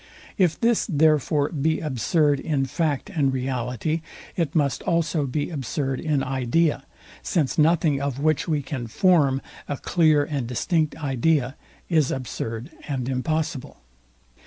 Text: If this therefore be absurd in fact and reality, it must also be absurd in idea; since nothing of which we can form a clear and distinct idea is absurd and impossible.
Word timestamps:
If 0.35 0.59
this 0.59 0.87
therefore 0.87 1.49
be 1.49 1.79
absurd 1.79 2.39
in 2.39 2.65
fact 2.65 3.11
and 3.11 3.31
reality, 3.31 4.01
it 4.35 4.55
must 4.55 4.81
also 4.81 5.27
be 5.27 5.51
absurd 5.51 5.99
in 5.99 6.23
idea; 6.23 6.85
since 7.21 7.59
nothing 7.59 8.01
of 8.01 8.17
which 8.17 8.47
we 8.47 8.63
can 8.63 8.87
form 8.87 9.43
a 9.69 9.77
clear 9.77 10.23
and 10.23 10.47
distinct 10.47 10.95
idea 10.95 11.55
is 11.87 12.09
absurd 12.09 12.71
and 12.87 13.07
impossible. 13.07 13.77